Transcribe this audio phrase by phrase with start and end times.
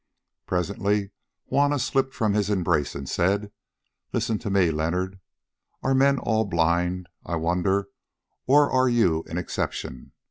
[0.47, 1.11] Presently
[1.47, 3.51] Juanna slipped from his embrace and said,
[4.11, 5.19] "Listen to me, Leonard:
[5.83, 7.87] are men all blind, I wonder,
[8.47, 10.13] or are you an exception?